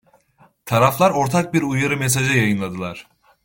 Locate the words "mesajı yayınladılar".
1.97-3.07